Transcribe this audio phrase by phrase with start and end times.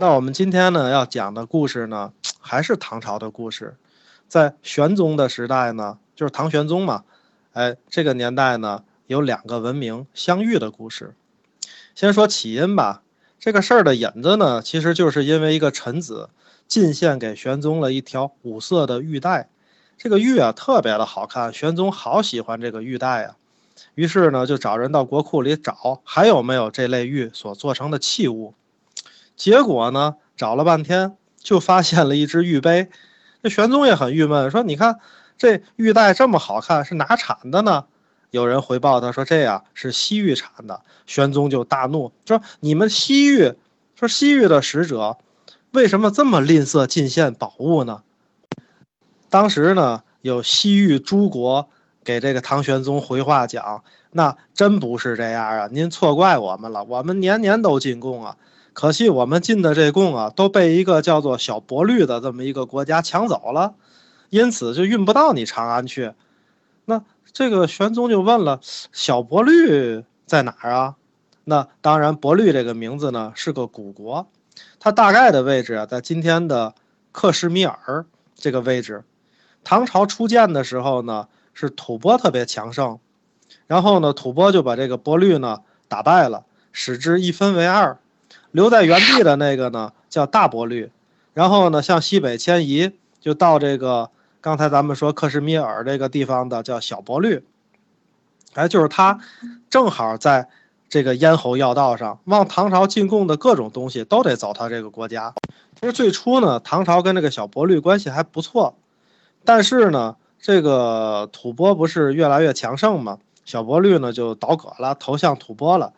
[0.00, 3.76] 那我们今天呢要讲的故事呢，还是唐朝的故事，
[4.28, 7.04] 在玄宗的时代呢，就是唐玄宗嘛，
[7.52, 11.14] 哎，这个年代呢有两个文明相遇的故事。
[11.94, 13.02] 先说起因吧，
[13.38, 16.30] 这个事儿的引子呢，其实就是因为一个臣子
[16.66, 19.50] 进献给玄宗了一条五色的玉带，
[19.98, 23.36] 这个玉啊特别的好看，玄宗好喜欢这个玉带啊，
[23.96, 28.54] 于是呢就找人到国库里找还有没有这类玉所做成的器物。
[29.40, 32.90] 结果呢，找了半天，就发现了一只玉杯。
[33.42, 35.00] 这玄宗也很郁闷，说：“你看
[35.38, 37.86] 这玉带这么好看，是哪产的呢？”
[38.30, 43.54] 有人回报他说：“这呀是西域产的。”玄宗就大怒，说：“你们西域，
[43.94, 45.16] 说西域的使者，
[45.72, 48.02] 为什么这么吝啬进献宝物呢？”
[49.30, 51.70] 当时呢，有西域诸国
[52.04, 58.36] 给这个唐玄宗回话讲：“那真不是这样啊，您错怪我们了，我们年年都进贡啊。”
[58.72, 63.74] 可惜我们进的这贡啊，都被一个叫做小薄绿的这么一个国家抢走了，
[64.30, 66.12] 因此就运不到你长安去。
[66.84, 68.60] 那这个玄宗就问了：
[68.92, 70.96] 小薄绿在哪儿啊？
[71.44, 74.28] 那当然，薄绿这个名字呢是个古国，
[74.78, 76.74] 它大概的位置啊在今天的
[77.12, 79.04] 克什米尔这个位置。
[79.64, 82.98] 唐朝初建的时候呢，是吐蕃特别强盛，
[83.66, 87.98] 然后呢吐蕃就把这个薄绿呢打败了，使之一分为二。
[88.52, 90.90] 留在原地的那个呢，叫大波律，
[91.34, 97.44] 然后呢，向西北迁移，就到这个刚才咱们说克什米尔这个地方的叫小波律，
[98.54, 99.20] 哎，就是他
[99.68, 100.48] 正好在
[100.88, 105.32] 这个咽喉要道上，往唐朝进贡的各种东西都得走他这个国家。
[105.80, 108.74] 其实最初呢，唐朝跟这个小波律关系还不错，
[109.44, 113.18] 但是呢，这个吐蕃不是越来越强盛吗？
[113.44, 115.92] 小波律呢就倒戈了，投向吐蕃了。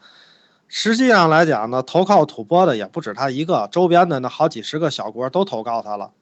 [0.74, 6.12] 实际上来讲呢，投靠吐蕃的也不止他一个，周边的那好几十个小国都投靠他了。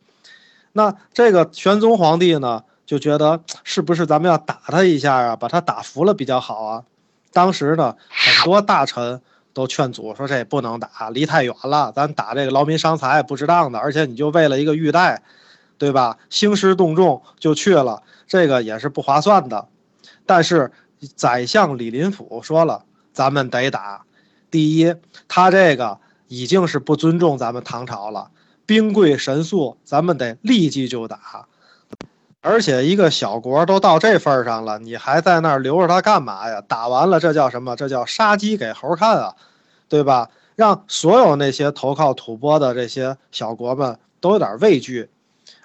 [0.73, 6.83] 那这个玄宗皇帝呢，就觉得是不是咱们要打他一下啊，把他打服了比较好啊？
[7.33, 9.23] 当时呢，很多大臣
[9.55, 15.23] 都劝阻说这不能打，离太远了，咱打这个劳民伤财不值当的，而且你就为了一个玉带，
[15.79, 16.19] 对吧？
[16.29, 19.69] 兴师动众就去了，这个也是不划算的。
[20.27, 20.73] 但是
[21.15, 24.03] 宰相李林甫说了，咱们得打。
[24.51, 24.95] 第一，
[25.29, 28.31] 他这个已经是不尊重咱们唐朝了，
[28.67, 31.47] 兵贵神速，咱们得立即就打。
[32.41, 36.61] 而且一个小国都到这份上了，你还在那儿留着他干嘛呀？
[36.67, 37.77] 打完了，这叫什么？
[37.77, 39.35] 这叫杀鸡给猴看啊，
[39.89, 40.31] 对吧？
[40.57, 45.09] 让所有那些投靠吐蕃的这些小国们都有点畏惧。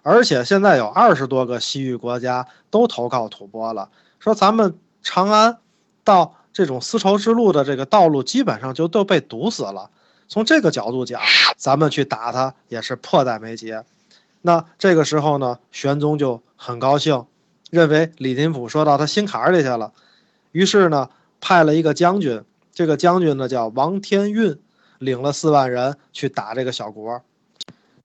[0.03, 5.57] 而且现在有二十多个西域国家都投靠吐蕃了，说咱们长安
[6.03, 6.35] 到。
[6.55, 9.91] 这种丝绸之路的这个道路基本上就都被堵死了。
[10.29, 11.21] 从这个角度讲，
[11.57, 13.83] 咱们去打他也是迫在眉睫。
[14.41, 17.25] 那这个时候呢，玄宗就很高兴，
[17.71, 19.91] 认为李林甫说到他心坎里去了，
[20.53, 21.09] 于是呢，
[21.41, 22.41] 派了一个将军，
[22.71, 24.57] 这个将军呢叫王天运，
[24.97, 27.21] 领了四万人去打这个小国。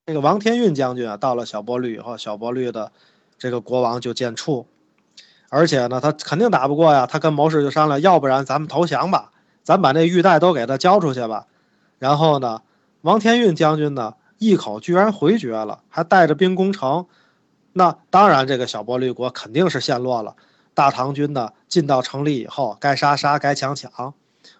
[0.05, 2.91] 这个王天运将军啊，到了小波律以后，小波律的
[3.37, 4.67] 这个国王就见处。
[5.53, 7.05] 而且呢，他肯定打不过呀。
[7.05, 9.31] 他跟谋士就商量，要不然咱们投降吧，
[9.63, 11.45] 咱把那玉带都给他交出去吧。
[11.99, 12.61] 然后呢，
[13.01, 17.05] 王天运将军呢，一口居然回绝了，还带着兵攻城。
[17.73, 20.37] 那当然，这个小波律国肯定是陷落了。
[20.73, 24.13] 大唐军呢，进到城里以后，该杀杀，该抢抢。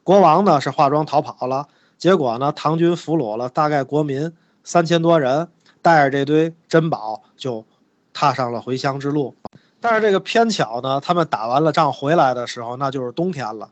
[0.04, 1.70] 国王呢是化妆逃跑了。
[1.98, 4.34] 结果呢，唐军俘虏了大概国民
[4.66, 5.48] 三千多人，
[5.82, 7.66] 带着这堆珍宝就
[8.12, 9.34] 踏上了回乡之路。
[9.82, 13.70] 但是这个偏巧呢，他们打完了仗回来的时候，那就是冬天了。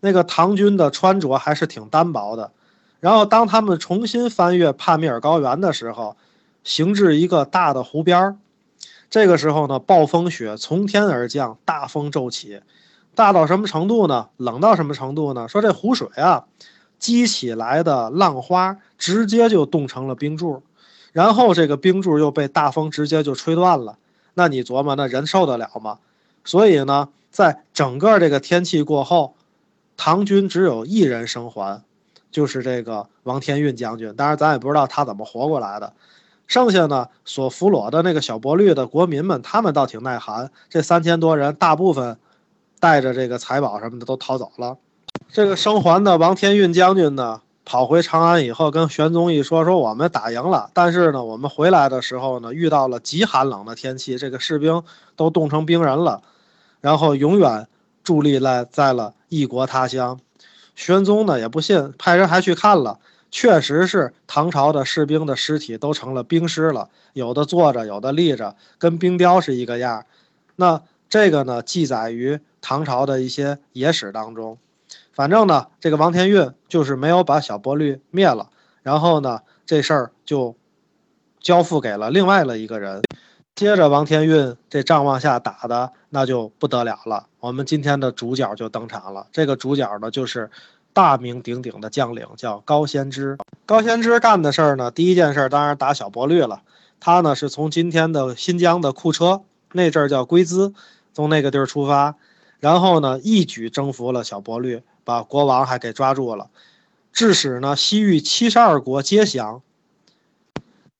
[0.00, 2.50] 那个唐军的穿着还是挺单薄的。
[3.00, 6.16] 然后当他们重新翻越帕米尔高原的时候，
[6.64, 8.36] 行至一个大的湖边儿。
[9.10, 12.60] 这个时候呢，暴风雪从天而降，大风骤起，
[13.14, 14.28] 大到什么程度呢？
[14.38, 15.46] 冷到什么程度呢？
[15.46, 16.46] 说这湖水啊，
[16.98, 20.62] 激起来的浪花直接就冻成了冰柱，
[21.12, 23.98] 然后这个冰柱又被大风直接就吹断了。
[24.38, 25.98] 那你琢磨，那人受得了吗？
[26.44, 29.34] 所以呢，在整个这个天气过后，
[29.96, 31.82] 唐军只有一人生还，
[32.30, 34.14] 就是这个王天运将军。
[34.14, 35.94] 当然，咱也不知道他怎么活过来的。
[36.46, 40.50] 剩下呢，所俘虏的那个小波律的国民们，他们倒挺耐寒。
[40.68, 42.18] 这三千多人，大部分
[42.78, 44.76] 带着这个财宝什么的都逃走了。
[45.30, 47.40] 这个生还的王天运将军呢？
[47.66, 54.84] 跑回长安以后，跟玄宗一说，说我们打赢了，但是呢，我们回来的时候呢，遇到了极寒冷的天气，这个士兵
[55.16, 56.22] 都冻成冰人了，
[56.80, 57.66] 然后永远
[58.04, 60.20] 伫立在在了异国他乡。
[60.76, 63.00] 玄宗呢也不信，派人还去看了，
[63.32, 70.06] 确实是唐朝的士兵的尸体都成了冰尸了，有的坐着，有的立着，跟冰雕是一个样。
[70.54, 74.56] 那这个呢，记载于唐朝的一些野史当中。
[75.16, 78.50] 反正呢，这个王天运就是没有把小波律灭了，
[78.82, 80.54] 然后呢，这事儿就
[81.40, 83.02] 交付给了另外的一个人。
[83.54, 87.28] 接着，王天运这仗往下打的那就不得了了。
[87.40, 89.28] 我们今天的主角就登场了。
[89.32, 90.50] 这个主角呢，就是
[90.92, 93.38] 大名鼎鼎的将领，叫高仙芝。
[93.64, 96.60] 高仙芝干的事儿呢，第一件事当然打小波律了。
[97.00, 99.40] 他呢是从今天的新疆的库车，
[99.72, 100.74] 那阵儿叫龟兹，
[101.14, 102.16] 从那个地儿出发，
[102.60, 106.50] 然后呢一举征服了小波律，把国王还给抓住了，
[107.12, 109.62] 致使呢西域七十二国皆降。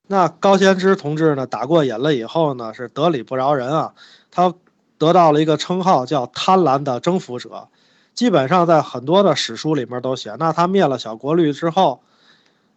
[0.07, 3.95] 那高仙芝同志呢，打过瘾了以后呢，是得理不饶人啊。
[4.31, 4.55] 他
[4.97, 7.67] 得到了一个称号，叫“贪婪的征服者”。
[8.15, 12.01] 基本上在很多的史书里面都写，那他灭了小国律之后，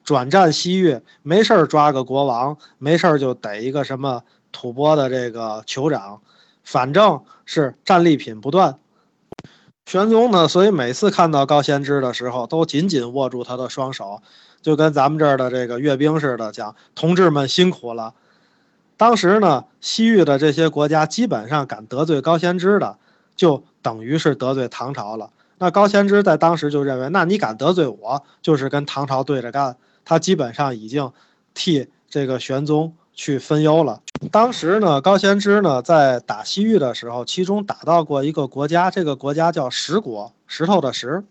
[0.04, 6.20] 转战西域，没事儿抓个国王，没事儿就逮一个什么吐蕃的这个酋长，
[6.64, 8.80] 反正是战利品不断。
[9.90, 14.22] 玄宗呢，所以每次看到高仙芝的时候，都紧紧握住他的双手。
[14.62, 18.14] 就跟咱们这儿的这个阅兵似的，讲同志们辛苦了。
[18.98, 23.00] 当时呢，西域的这些国家基本上敢得罪高仙芝的，
[23.36, 25.32] 就等于是得罪唐朝了。
[25.58, 29.76] 那高仙芝在当时就认为，那你敢得罪我，就是跟唐朝对着干。
[30.06, 31.12] 他基本上已经
[31.56, 34.02] 替这个玄宗去分忧了。
[34.32, 41.24] 当时呢，高仙芝呢在打西域的时候，其中打到过一个国家，这个国家叫石国，石头的石。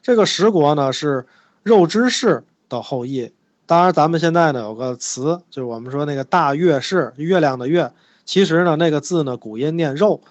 [0.00, 1.26] 这个石国呢是。
[1.64, 3.30] 肉之氏的后裔，
[3.66, 7.92] 当然，咱们现在呢有个词，就是我们说那个大月氏，月亮的月，
[8.24, 10.22] 其实呢那个字呢古音念肉，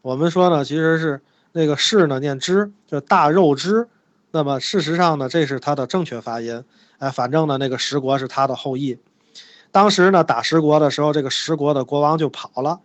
[0.00, 1.20] 我们说呢其实是
[1.52, 3.88] 那个氏呢念之，就大肉之。
[4.30, 6.64] 那么事实上呢，这是它的正确发音。
[6.96, 8.96] 哎，反正呢那个石国是他的后裔。
[9.76, 12.80] 当时呢打十国的时候，这个十国的国王就跑了，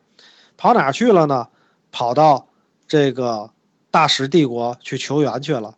[0.58, 1.48] 跑哪去了呢？
[1.90, 2.48] 跑到
[2.86, 3.50] 这个
[3.90, 5.76] 大石帝国去求援去了。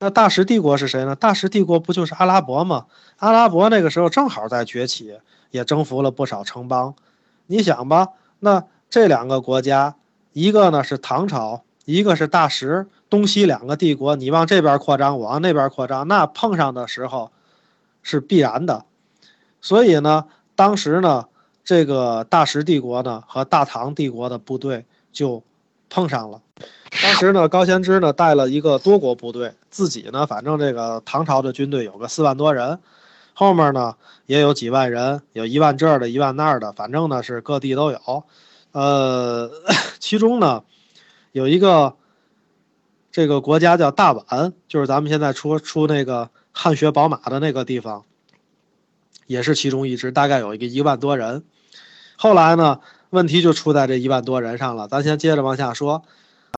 [0.00, 1.14] 那大食帝国是谁呢？
[1.14, 2.86] 大食帝国不就是阿拉伯吗？
[3.18, 5.16] 阿拉伯那个时候正好在崛起，
[5.52, 6.96] 也征服了不少城邦。
[7.46, 8.08] 你想吧，
[8.40, 9.94] 那这两个国家，
[10.32, 17.30] 一个呢是唐朝，一个是大食，东西两个帝国，你往这边扩张，我往那边扩张，那碰上的时候
[18.02, 18.84] 是必然的。
[19.62, 21.24] 所以呢，当时呢，
[21.64, 25.42] 这个大食帝国呢和大唐帝国的部队就
[25.88, 26.42] 碰上了。
[27.00, 32.80] 当时呢，高仙芝呢带了一个多国部队，自己呢，反正这个唐朝的军队有个四万多人，
[33.32, 33.94] 后面呢
[34.26, 38.24] 也有几万人，有一万这儿的，一万那儿的，反正呢是各地都有。
[38.72, 39.50] 呃，
[40.00, 40.64] 其中呢
[41.30, 41.94] 有一个
[43.10, 48.04] 这个国家叫大宛，就是咱们现在出出那个汗血宝马的那个地方，
[49.26, 51.44] 也是其中一支，大概有一个一万多人。
[52.16, 52.80] 后来呢，
[53.10, 54.88] 问题就出在这一万多人上了。
[54.88, 56.02] 咱先接着往下说。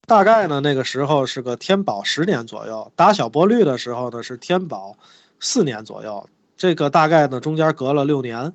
[0.06, 4.98] 大概呢，那个时候是个天宝十年左右，打小波律的时候呢是天宝
[5.40, 6.28] 四年左右，
[6.58, 8.52] 这个大概呢中间隔了六年。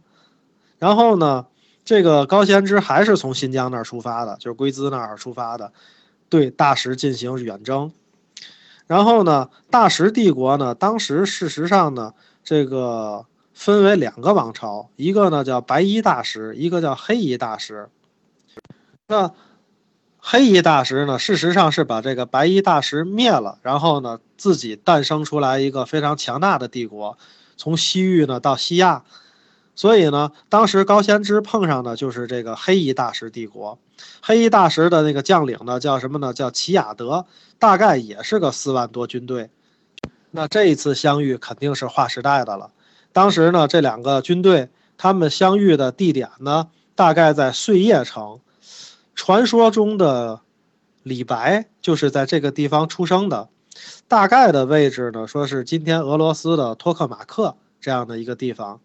[0.77, 1.47] 然后呢，
[1.83, 5.73] 这个高仙芝还是从新疆那儿出发的，就是龟兹那儿出发的，
[6.29, 7.91] 对大石进行远征。
[8.85, 12.13] 然后呢，大石帝国呢，当时事实上呢，
[12.43, 13.25] 这个
[13.59, 17.89] 分为两个王朝，一个呢叫白衣大石，一个叫黑衣大石。
[19.05, 19.33] 那
[20.17, 27.17] 黑衣大石呢，事实上是把这个白衣大石灭了，然后呢，自己诞生出来一个非常强大的帝国，
[27.57, 29.03] 从西域呢到西亚，
[29.75, 33.77] 所以呢，当时高仙芝碰上的就是这个黑衣大石帝国。
[34.21, 36.31] 黑衣大石的那个将领呢，叫什么呢？
[36.31, 37.25] 叫齐亚德，
[37.59, 39.49] 大概也是个四万多军队。
[40.31, 42.71] 那这一次相遇肯定是划时代的了。
[43.11, 48.39] 当时呢，这两个军队他们相遇的地点呢，大概在碎叶城。
[49.15, 50.39] 传说中的
[51.03, 53.49] 李白就是在这个地方出生的，
[54.07, 58.79] 大概的位置呢，说是今天俄罗斯的托克马克这样的一个地方。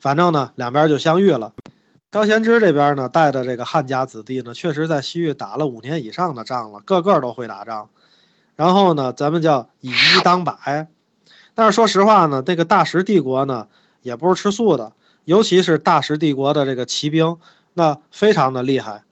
[0.00, 1.52] 反正呢，两边就相遇了。
[2.10, 7.88] 高仙芝这边呢，带的这个汉家子弟呢，确实在西域打了五年以上的仗了，个个都会打仗。
[8.56, 10.88] 然后呢，咱们叫以一当百。
[11.58, 13.66] 但是说实话呢，这个大食帝国呢，
[14.02, 14.92] 也不是吃素的，
[15.24, 17.36] 尤其是大食帝国的这个骑兵，
[17.74, 19.02] 那非常的厉害。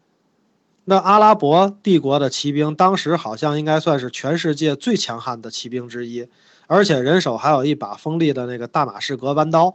[0.85, 6.29] 那阿拉伯帝国的骑兵当时好像应该算是全世界最强悍的骑兵之一，
[6.69, 9.75] 而且人手还有一把锋利的那个大马士革弯刀，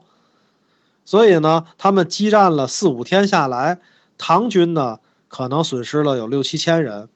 [1.04, 3.80] 所以呢，他们激战了四五天下来，
[4.18, 7.10] 唐军呢可能损失了有六七千人。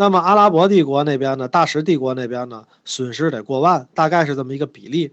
[0.00, 5.12] 那么阿拉伯帝国那边呢，大食帝国那边呢，损失得过万，大概是这么一个比例。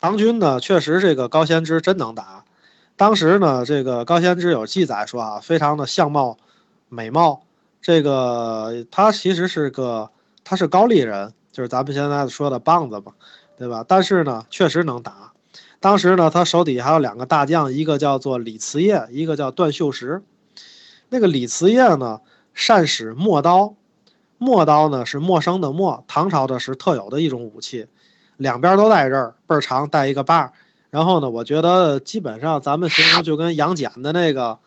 [0.00, 2.44] 唐军呢，确实这个高仙芝真能打。
[2.94, 6.38] 当时呢，这个高仙芝有记载说啊，非常的相貌
[6.88, 7.42] 美貌。
[7.82, 10.08] 这个他其实是个，
[10.44, 13.10] 他是高丽人，就是咱们现在说的棒子嘛，
[13.56, 13.84] 对吧？
[13.88, 15.32] 但是呢，确实能打。
[15.80, 20.22] 当时呢，他手底下还有两个大将，一个叫做李慈业，一个叫段秀实。
[21.08, 22.20] 那个李慈业呢，
[22.54, 23.74] 善使陌刀，
[24.38, 27.86] 陌刀呢是陌生的陌，唐朝的是特有的一种武器，
[28.36, 30.52] 两边都带刃儿，倍儿长，带一个把儿。
[30.90, 34.58] 然后呢，我觉得基本上咱们形容就跟杨戬的那个，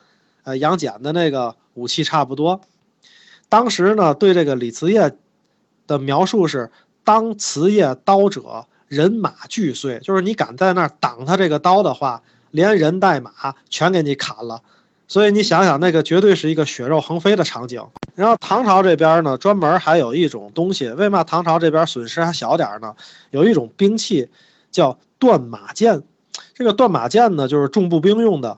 [0.43, 2.61] 呃，杨戬的那个武器差不多。
[3.49, 5.15] 当时呢，对这个李慈业
[5.87, 6.69] 的描述是：
[7.03, 14.61] 当慈业刀者，人马俱碎，就是你敢在那儿挡他这个刀的话，连人带马全给你砍了。
[15.07, 17.83] 所以你想想，那个绝对是一个血肉横飞的场景。
[18.15, 22.93] 然后唐朝这边呢，专门还有一种东西，为嘛唐朝这边损失还小点呢？
[23.31, 24.29] 有一种兵器
[24.69, 26.03] 叫断马剑，
[26.53, 28.57] 这个断马剑呢，就是重步兵用的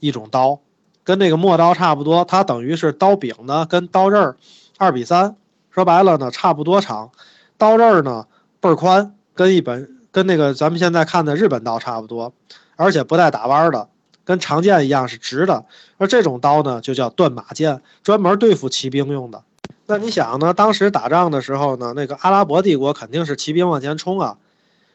[0.00, 0.60] 一种刀，
[1.04, 4.34] 跟那个陌刀差不多，它等于是刀柄呢跟刀刃
[4.78, 5.36] 二比三，
[5.70, 7.10] 说白了呢差不多长，
[7.56, 8.26] 刀刃呢
[8.60, 12.32] 倍儿宽，跟一本跟那个咱们现在看的日本刀差不多，
[12.76, 13.88] 而且不带打弯的。
[14.28, 15.64] 跟长剑一样是直的，
[15.96, 19.42] 而这种刀呢就叫断马剑，专门对付骑兵用的。
[19.86, 20.52] 那你想呢？
[20.52, 24.36] 当时打仗的时候呢，那个阿拉伯帝国肯定是骑兵往前冲啊。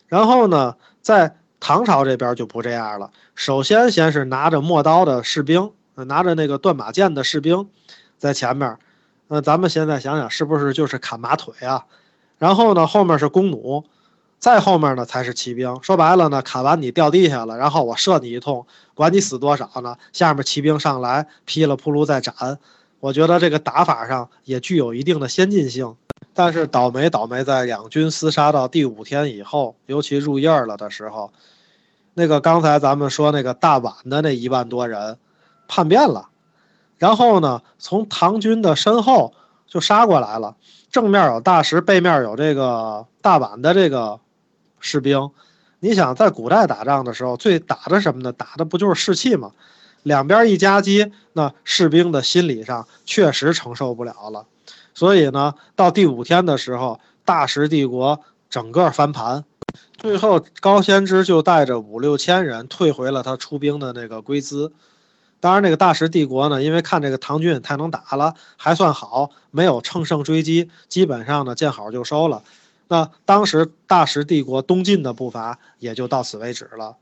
[0.08, 3.10] 然后呢，在唐朝这边就不这样了。
[3.34, 7.68] 首先先是拿着陌刀的士兵，拿着那个断马剑的士兵
[8.20, 8.78] 在前面。
[9.30, 11.86] 那咱们现在想想，是不是就是砍马腿啊？
[12.38, 13.84] 然后呢，后面是弓弩。
[14.44, 19.96] 再后面呢才是骑兵，说白了呢，砍完你掉地下了，然后我射你一通，管你死多少呢？
[20.12, 22.60] 下面骑兵上来劈了扑噜再斩，
[23.00, 25.96] 我觉得这个打法上也具有一定的先进性。
[26.34, 31.32] 但是倒霉倒霉在两军厮杀到第五天以后，尤其入夜了的时候，
[32.14, 35.18] 那个刚才咱们说那个大宛的那一万多人
[35.70, 36.28] 叛变了，
[36.98, 39.34] 然后呢，从唐军的身后
[39.68, 40.58] 就杀过来了，
[40.92, 44.20] 正面有大石，背面有这个大宛的这个。
[44.84, 45.32] 士兵，
[45.80, 48.34] 你想在古代打仗的时候，最打的什么呢？
[48.34, 49.52] 打的不就是士气吗？
[50.04, 54.46] 两边一夹击，那士兵的心理上确实承受不了了。
[54.94, 59.46] 所以呢，到第五天的时候，大食帝国整个翻盘，
[59.98, 64.74] 最后高仙芝就带着五六千人退回了他出兵的那个龟兹。
[65.40, 72.44] 当然，那个大食帝国呢，因为看这个唐军太能打了，还算好，没有乘胜追击，基本上呢见好就收了。
[72.94, 76.96] 那当时大食帝国东进的步伐也就到此为止了。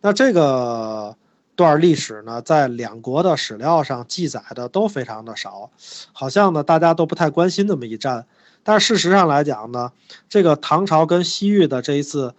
[0.00, 1.16] 那这个
[1.54, 5.70] 段历史呢，在两国的史料上记载的都非常的少，
[6.12, 8.26] 好像呢大家都不太关心那么一战。
[8.64, 9.92] 但事实上来讲呢，
[10.28, 12.34] 这个唐朝跟西域的这一次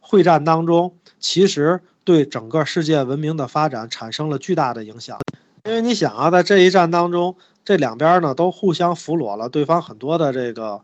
[0.00, 5.18] 会战当中，其实对整个世界文明的发展产生了巨大的影响。
[5.66, 10.80] 因为你想啊，在这一战当中，这两边呢都互相俘虏了对方很多的这个。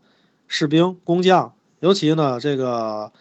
[0.53, 3.13] 士兵、工匠，尤其呢，这个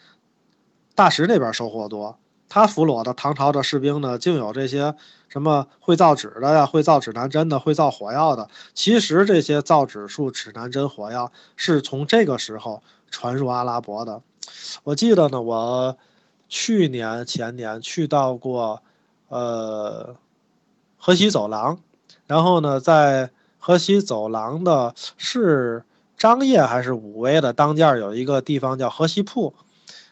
[0.96, 2.18] 大石那边收获多。
[2.50, 4.96] 他俘虏的唐朝的士兵呢，竟有这些
[5.28, 8.50] 什么会造纸的呀，会造指南针的，会造火药的。
[8.74, 12.82] 其实这些造纸术、指南针、火药是从这个时候
[13.12, 14.24] 传入阿拉伯的。
[14.84, 15.96] 我记得呢，我
[16.48, 18.82] 去年、前年去到过，
[19.28, 20.16] 呃，
[20.98, 21.78] 河西走廊，
[22.26, 25.84] 然后呢，在河西走廊的是。
[26.20, 29.56] 张掖还是武威的当间有一个地方叫河西铺，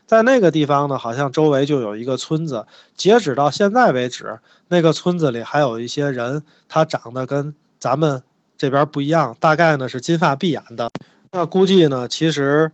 [0.05, 2.65] 在那个地方呢，好像周围就有一个村子。
[2.95, 8.23] 截止到现在为止，那个村子里还有一些人，他长得跟咱们
[8.57, 10.89] 这边不一样，大概呢是金发碧眼的。
[11.33, 12.71] 那估计呢，其实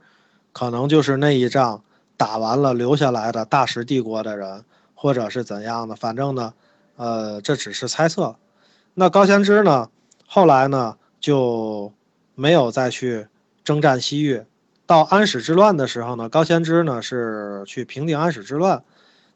[0.51, 1.81] 可能就是那一仗
[2.15, 4.63] 打完了留下来的大食帝国的人，
[4.93, 5.95] 或者是怎样的。
[5.95, 6.53] 反正呢，
[6.97, 8.35] 呃，这只是猜测。
[8.93, 9.89] 那高仙芝呢，
[10.27, 11.91] 后来呢就。
[12.35, 13.27] 没有再去
[13.63, 14.43] 征战西域，
[14.85, 18.83] 到安史之乱的时候呢，高仙芝呢是去平定安史之乱，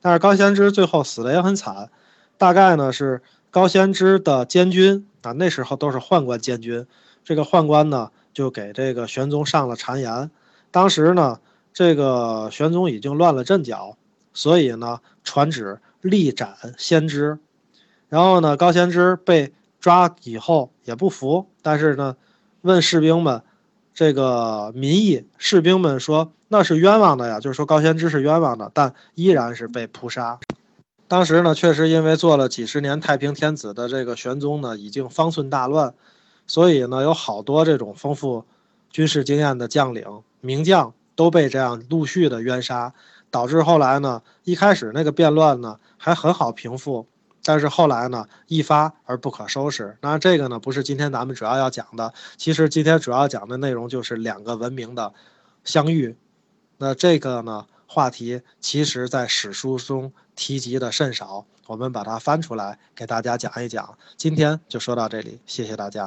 [0.02, 1.90] 但是高仙芝最后死的也很惨，
[2.38, 6.88] 大概呢是高仙芝的监军啊，那时候都是宦官监军，
[7.24, 10.32] 这个宦官呢就给这个玄宗上了谗言，
[10.72, 11.40] 当时呢
[11.72, 13.96] 这个玄宗已经乱了阵脚，
[14.34, 17.38] 所以呢传旨力斩先知，
[18.10, 22.18] 然后呢高仙芝被抓以后也不服，但是呢。
[22.62, 23.42] 问士兵们，
[23.94, 30.40] 这个民意，士兵们说那是冤枉的呀，就是说高仙芝是冤枉的，但依然是被扑杀。
[31.08, 35.94] 当时呢，确实因为做了几十年太平天子的这个玄宗呢，已经方寸大乱，
[36.46, 38.44] 所以呢，有好多这种丰富
[38.90, 40.04] 军事经验的将领、
[40.42, 42.94] 名将都被这样陆续的冤杀，
[43.32, 47.08] 导致后来呢，一开始那个变乱呢还很好平复，
[47.44, 49.98] 但是后来呢一发而不可收拾。
[50.02, 55.14] 那，这个呢不是今天咱们主要要讲的，其实今天主要讲的内容就是两个文明的
[55.64, 56.16] 相遇。
[56.78, 63.98] 那这个呢话题，其实在史书中提及的甚少，我们把它翻出来给大家讲一讲。
[64.18, 66.06] 今天就说到这里，谢谢大家。